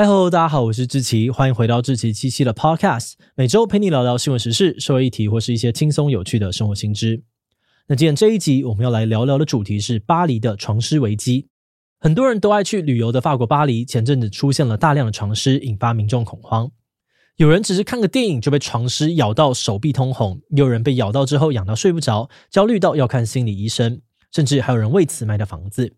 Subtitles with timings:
[0.00, 7.24] 嗨喽，大家好，我是志奇，欢迎回到志奇七七的 Podcast，每周陪你聊聊新闻时事、社会议题或是一些轻松有趣的生活新知。
[7.88, 11.48] 那今天这一集我们要来聊聊的主题是巴黎的床虱危机。
[11.98, 16.70] 很多人都爱去旅游的法国巴黎，前阵子出现了大量的床虱，引发民众恐慌。
[17.34, 25.96] 有人只是看个电影就被床虱咬到手臂通红，也有人被咬到之后痒到睡不着，焦虑到要看心理医生，甚至还有人为此卖掉房子。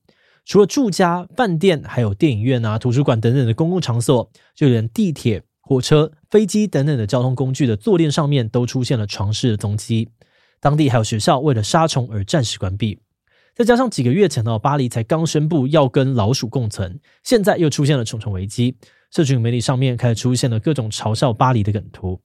[0.51, 10.09] 除了住家、饭店，还有电影院啊、图书馆等等的公共场所，就连地铁、火车、飞机等等的交通工具的坐垫上面都出现了床虱的踪迹。
[10.59, 12.99] 当地还有学校为了杀虫而暂时关闭。
[13.55, 18.77] 再加上几个月前呢，巴黎才刚宣布要跟老鼠共存，现在又出现了虫虫危机。
[19.13, 22.21] 社群媒体上面开始出现了各种嘲笑巴黎的梗图，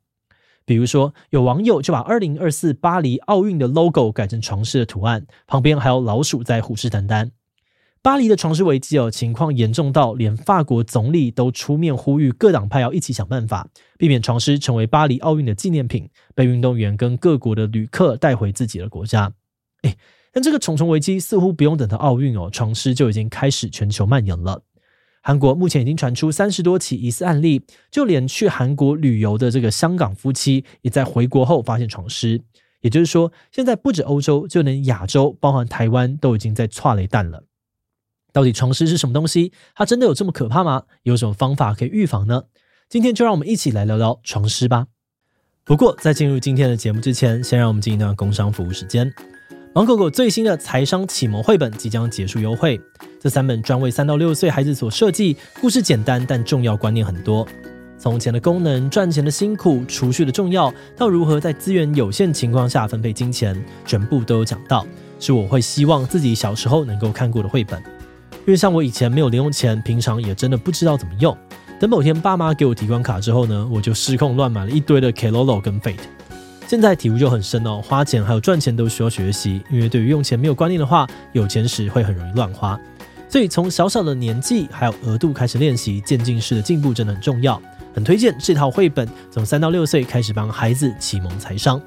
[0.65, 7.29] 比如说有网友就把2024巴黎奥运的 logo 改成床虱的图案，旁边还有老鼠在虎视眈眈。
[8.05, 19.33] 巴黎的床虱危机哦，情况严重到连法国总理都出面呼吁各党派要一起想办法，避免床虱成为巴黎奥运的纪念品，被运动员跟各国的旅客带回自己的国家。
[19.81, 19.97] 诶，
[20.31, 24.61] 但这个重重危机似乎不用等到奥运哦，床虱就已经开始全球蔓延了。
[25.23, 32.39] 韩国目前已经传出三十多起疑似案例，就连去韩国旅游的这个香港夫妻，也在回国后发现床虱。
[32.81, 37.43] 也就是说，现在不止欧洲，就连亚洲，包含台湾，都已经在剉雷弹了。
[38.35, 39.53] 到底床虱是什么东西？
[39.73, 40.83] 它真的有这么可怕吗？
[41.03, 42.43] 有什么方法可以预防呢？
[42.89, 44.87] 今天就让我们一起来聊聊床虱吧。
[45.63, 49.09] 不过在进入今天的节目之前，先让我们进一段工商服务时间。
[49.73, 52.77] 芒狗狗最新的财商启蒙绘本即将结束优惠，
[53.21, 57.47] 这三本专为三到六岁孩子所设计，故事简单但重要观念很多。
[57.97, 63.55] 从钱的功能、赚钱的辛苦、储蓄的重要，到如何在资源有限情况下分配金钱，
[63.85, 64.85] 全部都有讲到，
[65.21, 67.81] 是我会希望自己小时候能够看过的绘本。
[68.45, 71.35] 因为像我以前没有零用钱，平常也真的不知道怎么用。
[71.79, 75.95] 等某天爸妈给我提款卡之后呢，我就失控乱买了一堆的 Kelolo 跟 Fate。
[76.67, 82.79] 现在体悟就很深哦，花钱还有赚钱都需要学习，因为对于用钱没有观念的话，有钱时会很容易乱花。
[83.27, 87.59] 所以从小小的年纪还有额度开始练习，渐进式的进步真的很重要。
[87.95, 91.81] 很推荐这套绘本，从三到六岁开始帮孩子启蒙财商。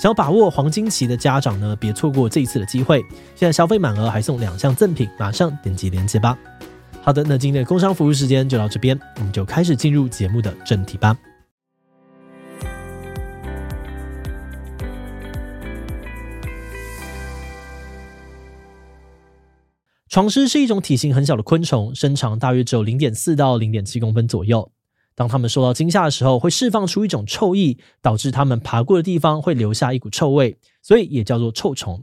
[0.00, 3.04] 想把握黄金期的家长呢，别错过这一次的机会。
[3.36, 6.38] 现在消费满额还送两项赠品，马上点击链接吧。
[7.02, 11.14] 好的，那今天的工商服务时间就到这边，我们就开始进入节目的正题吧。
[20.08, 24.72] 床虱是一种体型很小的昆虫，身长大约只有零点四到零点七公分左右。
[25.20, 32.02] 当它们受到惊吓的时候，会释放出一种臭意，导致它们爬过的地方会留下一股臭味，所以也叫做臭虫。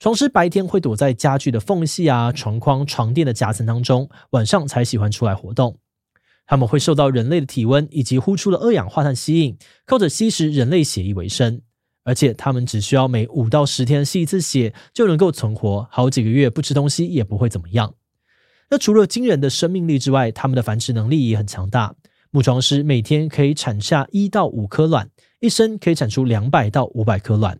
[0.00, 5.78] 床虱白天会躲在家具的缝隙啊、床框、床垫的夹层当中，晚上才喜欢出来活动。
[6.44, 11.62] 它们会受到人类的体温以及呼出的二氧化碳吸引，靠着吸食人类血液为生。
[12.02, 17.94] 而且它们只需要每五到十天吸一次血，就能够存活好几个月，不吃东西也不会怎么样。
[18.70, 21.94] 那除了惊人的生命力之外，它们的繁殖能力也很强大。
[22.36, 25.08] 木床虱每天可以产下一到五颗卵，
[25.40, 27.58] 一生可以产出两百到五百颗卵。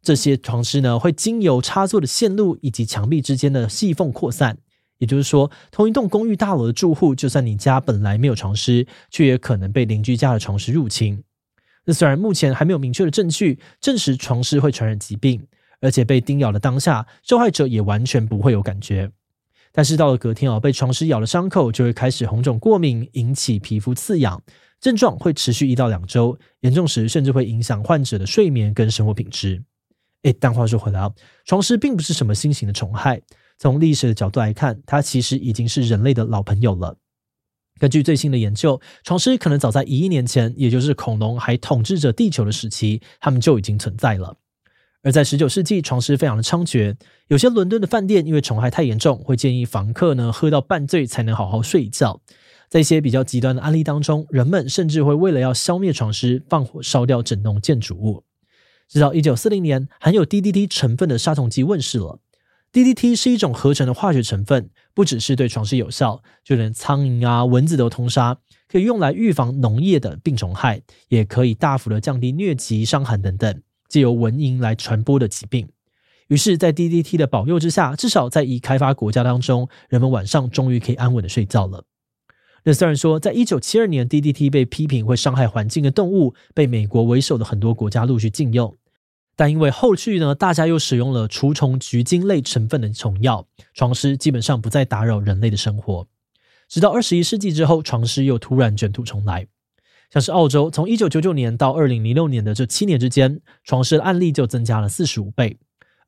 [0.00, 4.56] 这些床虱呢，会经由插座的线路以及墙壁之间的细缝扩散。
[4.96, 11.22] 也就是说，同一栋公寓大楼的住户，就算你家本来没有床虱，却也可能被邻居家的床虱入侵。
[11.84, 15.46] 那虽然目前还没有明确的证据证实床虱会传染疾病，
[15.82, 19.10] 而且被叮咬的当下，受害者也完全不会有感觉。
[19.72, 24.42] 但是到了隔天哦，被床虱咬的伤口就会开始红肿过敏，引起皮肤刺痒，
[24.80, 29.62] 症状会持续一到两周，严重时甚至会影响患者的睡眠跟生活品质。
[30.22, 31.12] 诶，但话说回来啊，
[31.44, 33.22] 床虱并不是什么新型的虫害，
[33.58, 36.96] 从历史的角度来看，它其实已经是人类的老朋友了。
[37.78, 44.36] 根据最新的研究，床虱可能早在一亿年前，也就是恐龙还统治着地球的时期，它们就已经存在了。
[45.02, 46.94] 而在十九世纪，床虱非常的猖獗。
[47.28, 52.20] 有些伦敦的饭店因为虫害太严重，会建议房客呢喝到半醉才能好好睡一觉。
[52.68, 58.24] 在一些比较极端的案例当中，人们甚至会为了要消灭床虱，放火烧掉整栋建筑物。
[58.88, 62.20] 直到一九四零年，含有 DDT 成分的杀虫剂问世了。
[62.72, 68.38] DDT 是一种合成的化学成分，不只是对床虱有效，就连苍蝇啊、蚊子都通杀，
[68.68, 73.62] 可以用来预防农业的病虫害，也可以大幅的降低疟疾、伤寒等等。
[73.90, 75.68] 借由蚊蝇来传播的疾病，
[76.28, 81.84] 于是，在 DDT 的保佑之下，至少在已开发国家当中，人们晚上终于可以安稳的睡觉了。
[82.62, 88.76] 那虽然说，在一九七二年，DDT 被批评会伤害环境的动物，被美国为首的很多国家陆续禁用，
[89.34, 96.06] 但因为后续呢，大家又使用了除虫菊精类成分的虫药，床虱基本上不再打扰人类的生活。
[96.68, 99.48] 直到二十一世纪之后，床虱又突然卷土重来。
[100.10, 105.58] 像是澳洲，从一九九九年到二零零六年的这七年之间，床虱的案例就增加了四十五倍。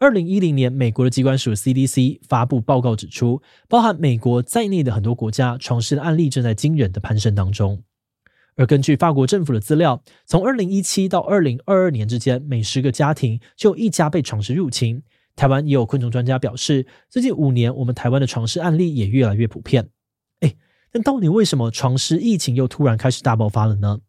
[0.01, 7.85] 二零一零年，美国的机关署 CDC 发布报告指出，包含美国在内的很多国家，床虱的案例正在惊人的攀升当中。
[8.57, 15.01] 而根据法国政府的资料，从二零一七到二零二二年之间，每十个家庭就有一家被床虱入侵。
[15.37, 19.89] 台湾也有昆虫专家表示，最近五年，我们台湾的床虱案例也越来越普遍。
[20.93, 24.01] 那，到底为什么床虱疫情又突然开始大爆发了呢？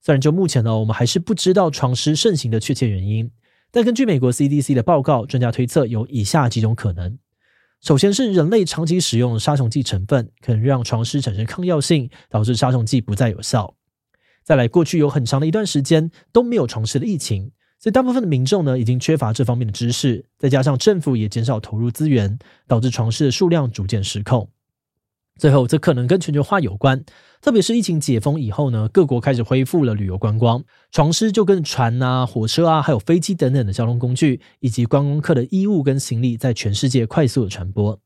[0.00, 3.30] 虽然就目前呢，我们还是不知道床虱盛行的确切原因，
[3.70, 7.18] 但根据美国 CDC 的报告，专家推测有以下几种可能：
[7.80, 13.74] 首先是人类长期使用杀虫剂成分，可能让床虱产生抗药性，导致杀虫剂不再有效。
[14.44, 24.48] 再来，过去有很长的一段时间都没有床虱的疫情，所以大部分的民众呢已经缺乏这方面的知识，再加上政府也减少投入资源，导致床虱的数量逐渐失控。
[25.38, 27.04] 最后，这可能跟全球化有关，
[27.40, 38.00] 特别是疫情解封以后呢，各国开始恢复了旅游观光，床虱就跟船啊、火车啊，还有飞机等等的交通工具，以及观光客的衣物跟行李，在全世界快速的传播。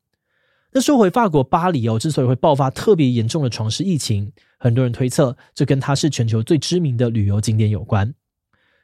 [0.75, 8.15] 那说回法国巴黎哦，之所以会爆发特别严重的床虱疫情，很多人推测这跟它是全球最知名的旅游景点有关。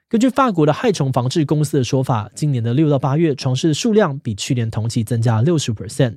[0.08, 6.16] 根据法国的害虫防治公司的说法，今年的六到八月，床虱的数量比去年同期增加了六十 percent。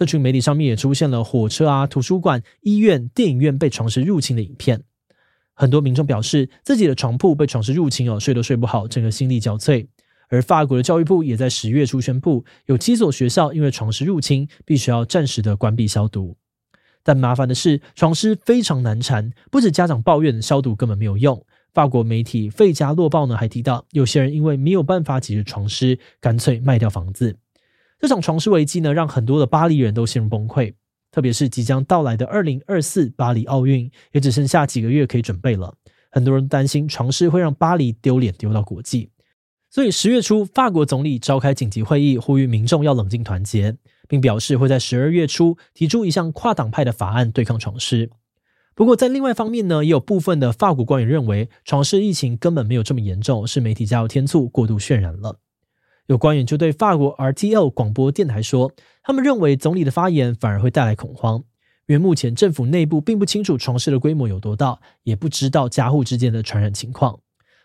[0.00, 4.82] 社群媒体上面也出现了火车啊、图书馆、医院、电影院被床虱入侵的影片。
[5.52, 9.86] 很多民众表示自己的床铺被床虱入侵哦，睡都睡不好，整个心力交瘁。
[10.30, 16.38] 而法国的教育部也在十月初宣布，有七所学校因为床虱入侵，必须要暂时的关闭消毒。
[17.02, 21.44] 但麻烦的是，床虱非常难缠，不止家长抱怨消毒根本没有用。
[21.74, 27.36] 法国媒体《费加洛报》呢还提到，有些人因为没有办法解决床虱，干脆卖掉房子。
[28.00, 30.72] 这场床虱危机呢，让很多的巴黎人都陷入崩溃。
[31.12, 35.74] 特别是即将到来的二零二四巴黎奥运，也只剩下几个月可以准备了。
[36.10, 39.10] 很多人担心床虱会让巴黎丢脸丢到国际。
[39.68, 43.76] 所以十月初，法国总理召开紧急会议，呼吁民众要冷静团结，
[44.08, 48.08] 并表示会在十二月初提出一项跨党派的法案对抗床虱。
[48.74, 55.38] 不过，在另外方面呢，也有部分的法国官员认为，床虱疫情根本没有这么严重，是媒体加油添醋，过度渲染了。
[56.10, 58.72] 有官员就对法国 RTL 广播电台说，
[59.04, 61.44] 他们认为总理的发言反而会带来恐慌，
[61.86, 67.20] 因为目前政府内部并不清楚床虱的规模有多大，也不知道家户之间的传染情况。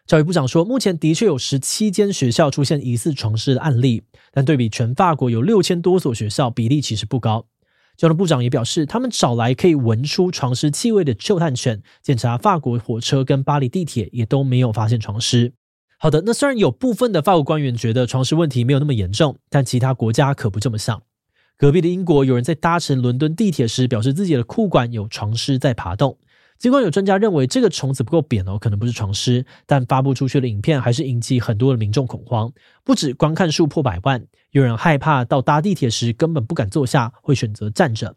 [0.06, 7.48] 教育部长说，目前的确有十七间学校出现疑似床虱的案例，但对比全法国有六千多所学校，比例其实不高。
[7.98, 15.52] 交通部长也表示，他们找来可以闻出床虱气味的嗅探犬，检查法国火车跟巴黎地铁，也都没有发现床虱。
[16.06, 21.02] 好的，那虽然有部分的法国官员觉得床虱问题没有那么严重，但其他国家可不这么想。
[21.58, 26.20] 隔壁的英国有人在搭乘伦敦地铁时，表示自己的裤管有床虱在爬动。
[26.60, 32.54] 尽管有专家认为这个虫子不够扁哦，可能不是床虱，但发布出去的影片还是引起很多的民众恐慌。
[32.84, 38.16] 不止观看数破百万，有人害怕到搭地铁时根本不敢坐下，会选择站着。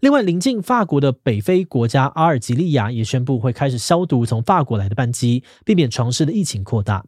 [0.00, 7.04] 另外，临近法国的北非国家阿尔及利亚也宣布会开始消毒从法国来的班机，避免床虱的疫情扩大。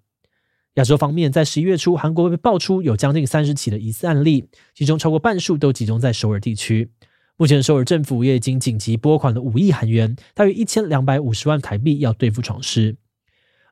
[0.75, 6.91] 亚洲方面，在十一月初，韩国被爆出有将近三十起的疑似案例，其中超过半数都集中在首尔地区。
[7.37, 12.97] 目前，首尔政府也已经紧急拨款了五亿韩元，大约一千两百五十万台币，要对付床虱。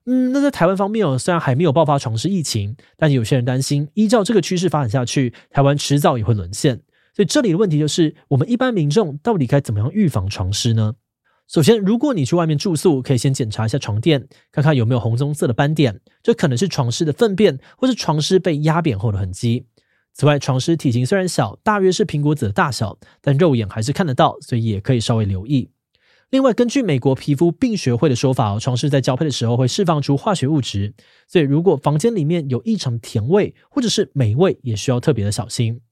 [0.06, 6.80] 嗯，那在台湾方面哦，虽然还没有爆发床虱疫情，但有些人担心，依照这个趋势发展下去，台湾迟早也会沦陷。
[7.14, 10.94] 所以这里的问题就是，我们一般民众到底该怎么样预防床虱呢？
[11.52, 19.66] 首先，如果你去外面住宿，可以先检查一下床垫，看看有没有红棕色的斑点，这可能是床虱的粪便，或是床虱被压扁后的痕迹。
[20.14, 25.68] 此外，床虱体型虽然小，大约是苹果籽的大小，但肉眼还是看得到，所以也可以稍微留意。
[26.30, 30.94] 另外，根据美国皮肤病学会的说法，床虱在交配的时候会释放出化学物质，
[31.28, 35.82] 所以如果房间里面有异常甜味或者是霉味，也需要特别的小心。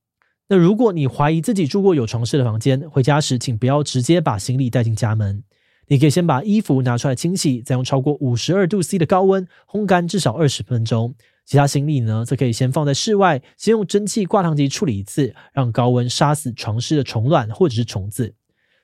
[0.52, 5.45] 那如果你怀疑自己住过有床虱的房间，回家时请不要直接把行李带进家门，
[5.87, 11.14] 你可以先把衣服拿出来清洗，再用超过五十二度 C 的高温烘干至少二十分钟。
[11.47, 18.35] 其他行李呢，则可以先放在室外，先用蒸汽挂烫机处理一次，让高温杀死床虱的虫卵或者是虫子。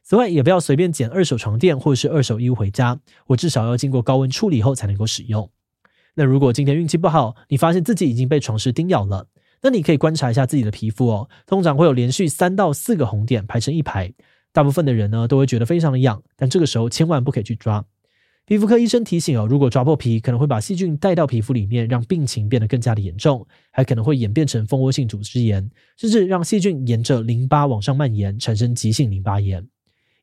[0.04, 5.50] 此外，也不要随便捡二手床垫或者是二手衣物回家，我至少要经过高温处理后才能够使用。
[6.14, 9.26] 那如果今天运气不好，你发现自己已经被床虱叮咬了，
[9.66, 14.12] 那你可以观察一下自己的皮肤哦，通常会有连续三到四个红点排成一排，
[14.52, 17.84] 大部分的人呢都会觉得非常的痒，但这个时候千万不可以去抓。
[18.44, 29.66] 皮肤科医生提醒哦，如果抓破皮，可能会把细菌带到皮肤里面，让病情变得更加的严重，还可能会演变成蜂窝性组织炎，甚至让细菌沿着淋巴往上蔓延，产生急性淋巴炎。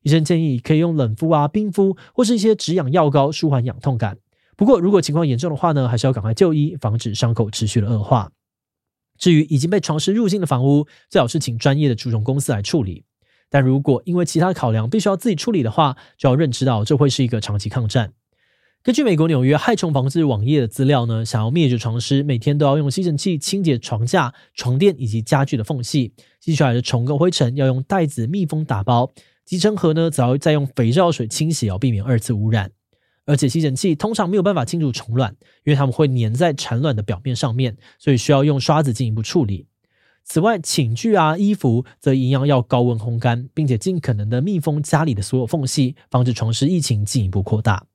[0.04, 4.16] 医生建议可以用冷敷啊、冰敷或是一些止痒药膏舒缓痒痛感。
[4.56, 8.32] 不过，如果情况严重的话呢，还是要赶快就医，防止伤口持续的恶化。
[9.24, 13.06] 至于已经被床虱入侵的房屋，最好是请专业的除虫公司来处理。
[13.48, 18.12] 但如果因为其他考量必须要自己处理的话，就要认知到这会是一个长期抗战。
[18.82, 29.10] 根据美国纽约害虫防治网页的资料呢，想要灭绝床虱，每天都要用吸尘器清洁床架、床垫以及家具的缝隙，吸出来的虫跟灰尘要用袋子密封打包，
[29.46, 32.70] 集成盒呢则要再用肥皂水清洗，要避免二次污染。
[33.26, 39.66] 而且吸尘器通常没有办法清除虫卵，因为它们会粘在产卵的表面上面，所以需要用刷子进一步处理。
[40.24, 47.86] 此外，寝具啊、衣服则一样要高温烘干，并且尽可能的密封家里的所有缝隙，防止床虱疫情进一步扩大。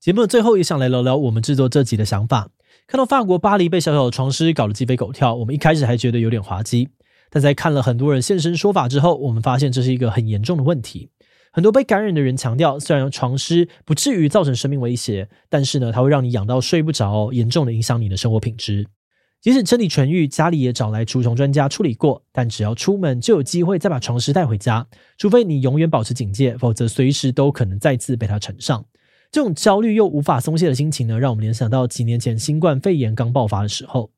[0.00, 2.50] 节目的最后也想来聊聊我们制作这集的想法。
[2.86, 6.90] 看到法国巴黎被小小的床虱搞得鸡飞狗跳，我们一开始还觉得有点滑稽。
[7.34, 11.10] 但在看了很多人现身说法之后，我们发现这是一个很严重的问题。
[11.50, 18.86] 很多被感染的人强调，虽然床虱不至于造成生命威胁，但是呢，它会让你痒到睡不着，严重的影响你的生活品质。
[19.40, 24.86] 即使身体痊愈，家里也找来除虫专家处理过，但只要出门就有机会再把床虱带回家，
[25.18, 28.84] 除非你永远保持警戒，否则随时都可能再次被它缠上。
[29.32, 34.13] 这种焦虑又无法松懈的心情呢，让我们联想到几年前新冠肺炎刚爆发的时候。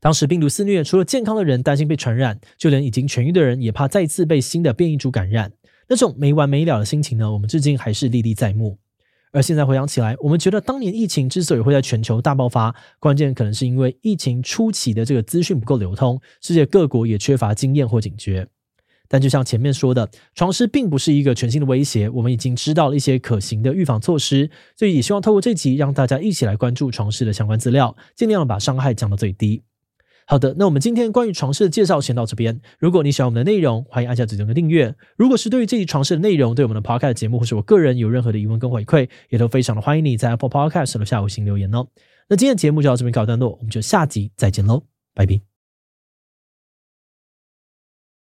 [0.00, 5.52] 当时病毒肆虐，除了健康的人担心被传染，就连已经痊愈的人也怕再次被新的变异株感染。
[5.88, 8.78] 那种没完没了的心情呢，我们至今还是历历在目。
[9.32, 18.46] 而现在回想起来，我们觉得当年疫情之所以会在全球大爆发，关键可能是因为疫情初期的这个资讯不够流通，世界各国也缺乏经验或警觉。
[19.08, 29.62] 但就像前面说的，床虱并不是一个全新的威胁，我们已经知道了一些可行的预防措施，所以也希望透过这集让大家一起来关注床虱的相关资料，尽量把伤害降到最低。
[30.28, 32.60] 好的，那我们今天关于床事的介绍先到这边。
[32.80, 34.92] 如果你喜欢我们的内容，欢迎按下指定的订阅。
[35.16, 41.86] 如果是对于这一床事的内容，对我们的 Podcast 节目或是我个人有任何的疑问跟回馈，也都非常的欢迎你在 Apple Podcast 留下五星留言哦。
[42.28, 44.82] 那今天的节目就到这边告一段落，我们就下集再见喽，
[45.14, 45.55] 拜拜。